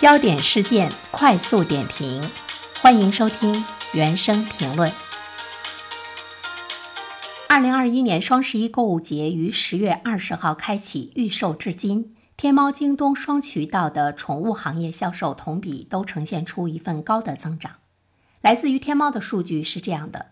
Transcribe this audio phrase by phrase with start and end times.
[0.00, 2.30] 焦点事件快速点评，
[2.80, 4.90] 欢迎收听原声评论。
[7.50, 17.72] 二零二一年双十一购物节于十月二十号开启预售至今，天猫、京东双渠道的宠物行业销售同比都呈现出一份高的增长。
[18.40, 20.28] 来自于天猫的数据是这样的：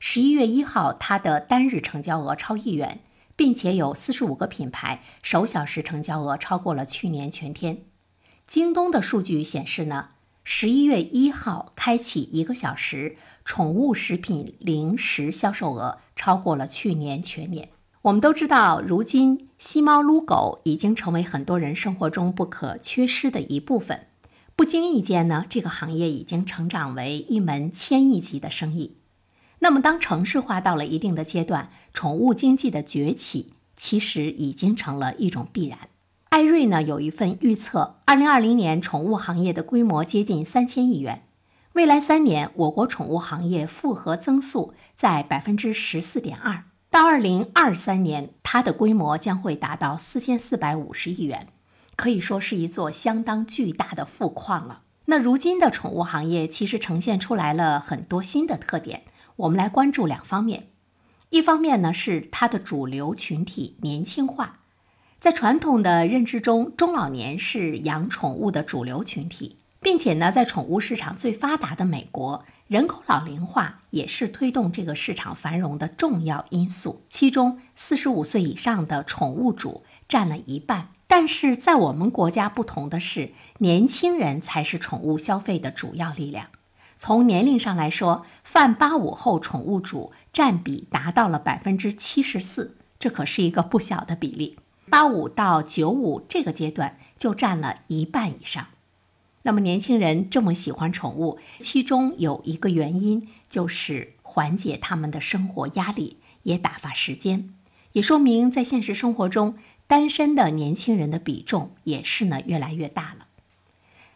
[0.00, 2.98] 十一月一号，它的单日成交额超亿元，
[3.36, 7.84] 并且有四十五个品牌首小时成交额超过了去年全天。
[8.46, 10.08] 京东的数据显示呢，
[10.44, 17.70] 十一月一号开启一个小时，宠物食品零食销售额超过了去年全年。
[18.02, 24.08] 我们都知道，如今吸猫撸狗已经成为很多人生活中不可缺失的一部分。
[24.54, 28.96] 不经意间呢，这个行业已经成长为一门千亿级的生意。
[29.60, 35.78] 那么，当城市化到了一定的阶段，宠物经济的崛起其实已经成了一种必然。
[36.32, 41.24] 艾瑞呢有一份预测，二零二零年宠物行业的规模接近三千亿元，
[41.74, 51.48] 未来三年我国宠物行业复合增速在百分之十四点二，到二零二三年，它的规模将会达到四千四百五十亿元。
[51.96, 54.84] 可以说是一座相当巨大的富矿了。
[55.04, 59.02] 那如今的宠物行业其实呈现出来了很多新的特点，
[59.36, 60.68] 我们来关注两方面。
[61.28, 64.60] 一方面呢是它的主流群体年轻化，
[65.22, 77.04] 在传统的认知中，中老年是养宠物的主流群体，并且呢在宠物市场最发达的美国，人口老龄化也是推动这个市场繁荣的重要因素。
[77.08, 80.88] 其中，四十五岁以上的宠物主占了一半。
[81.06, 86.48] 但是在我们国家不同的是，年轻人才是宠物消费的主要力量。
[86.96, 94.58] 从年龄上来说，泛八五后宠物主占比达到了百分之七十四，这可是一个不小的比例。
[94.92, 98.66] 八五到九五这个阶段就占了一半以上。
[99.44, 107.54] 那么年轻人这么喜欢宠物，其中有一个原因就是缓解他们的生活压力，也打发时间，
[107.92, 109.54] 也说明在现实生活中。
[109.86, 113.26] 单身的年轻人的比重也是呢越来越大了。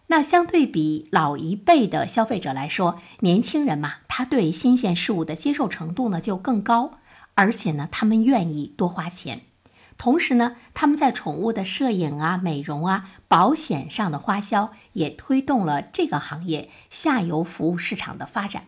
[0.08, 6.98] 那相对比老一辈的消费者来说，年轻人嘛，他对新鲜事物的接受程度呢就更高，
[7.32, 9.40] 而且呢，他们愿意多花钱。
[9.98, 18.64] 同时呢，他们在宠物的摄影啊、美容啊、保险上的花销，也推动了这个行业下游服务市场的发展。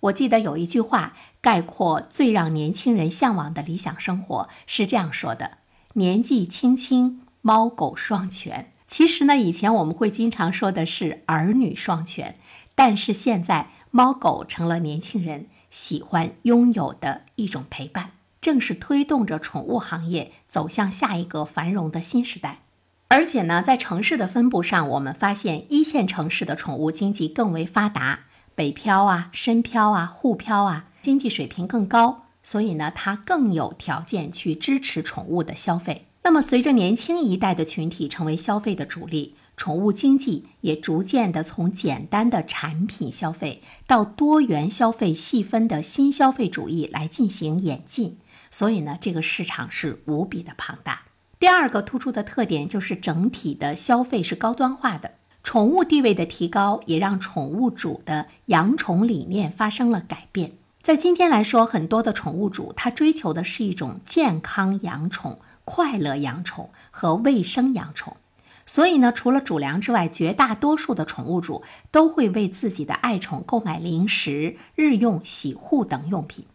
[0.00, 5.58] 我记得有一句话概括最让年轻人向往的理想生活，是这样说的。
[5.94, 8.72] 年纪轻轻，猫狗双全。
[8.86, 12.38] 其实呢，以前我们会经常说的是儿女双全，
[12.74, 18.12] 但是现在猫狗成了年轻人喜欢拥有的一种陪伴，
[18.46, 22.60] 正是推动着宠物行业走向下一个繁荣的新时代。
[23.08, 28.20] 而且呢，在城市的分布上，我们发现一线城市的宠物经济更为发达，
[28.54, 32.26] 北漂啊、深漂啊、沪漂啊，经济水平更高。
[32.44, 36.06] 所以呢，它更有条件去支持宠物的消费。
[36.22, 48.18] 那么，随着年轻一代的群体成为消费的主力，宠物经济也逐渐的从简单的产品消费到多元消费细分的新消费主义来进行演进。
[48.50, 51.02] 所以呢，这个市场是无比的庞大。
[51.38, 55.12] 第二个突出的特点就是整体的消费是高端化的，
[55.42, 60.52] 宠物地位的提高也让宠物主的养宠理念发生了改变。
[60.82, 68.16] 在今天来说，很多的宠物主他追求的是一种健康养宠、快乐养宠和卫生养宠。
[68.64, 76.46] 所以呢，除了主粮之外，绝大多数的宠物主都会为自己的爱宠购买零食、日用洗护等用品。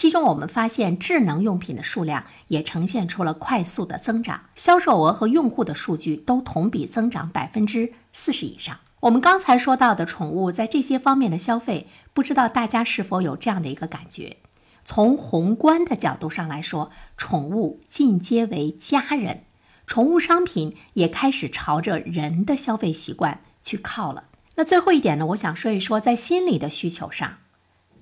[0.00, 8.78] 其中，我们发现智能用品的数量也呈现出了快速的增长，销售额和用户的数据都同比增长百分之四十以上。
[9.00, 14.38] 我们刚才说到的宠物在这些方面的消费，不知道大家是否有这样的一个感觉？
[14.86, 19.42] 从宏观的角度上来说，宠物进阶为家人，
[19.86, 24.24] 宠物商品也开始朝着人的消费习惯去靠了。
[24.54, 27.34] 那最后一点呢，我想说一说在心理的需求上，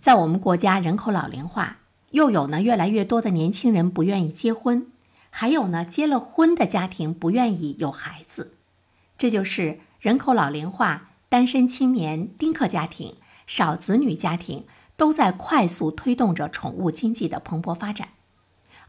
[0.01, 1.79] 在我们国家人口老龄化，
[2.11, 4.87] 又有呢越来越多的年轻人不愿意结婚，
[5.31, 8.55] 还有呢结了婚的家庭不愿意有孩子，
[9.17, 9.81] 这就是。
[10.01, 13.17] 人口老龄化、单身青年、丁克家庭、
[13.49, 14.65] 少子女家庭
[14.97, 18.11] 都在快速推动着宠物经济的蓬勃发展，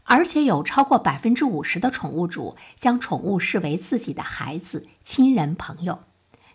[0.04, 5.98] 而且有超过百分之五十的宠物主将宠物视为自己的孩子、亲人、朋友。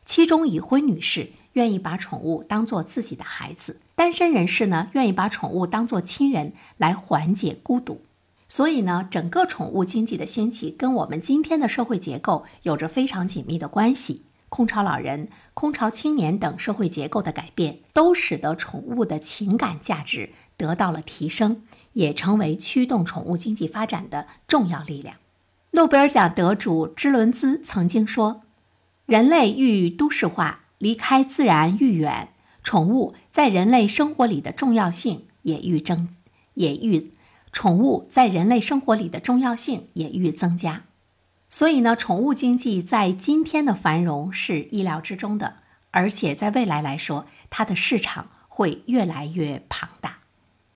[0.05, 8.01] 其中，已婚女士愿意把宠物当做自己的孩子，单身人士呢愿意把宠物当做亲人来缓解孤独。
[8.47, 14.23] 所以呢，整个宠物经济的兴起跟我们今天的社会结构有着非常紧密的关系。
[14.49, 21.63] 空巢老人、空巢青年等社会结构的改变，都使得宠物的情感价值得到了提升，
[21.93, 25.17] 也成为驱动宠物经济发展的重要力量。
[25.71, 28.43] 诺贝尔奖得主芝伦兹曾经说
[29.07, 32.29] ：“人类愈都市化，离开自然愈远，
[32.65, 36.09] 宠物在人类生活里的重要性也愈增，
[36.55, 37.11] 也愈
[37.51, 40.85] 宠物在人类生活里的重要性也愈增加。”
[41.47, 45.57] 所以呢，宠物经济在今天的繁荣是意料之中的，
[45.91, 50.14] 而且在未来来说，它的市场会越来越庞大。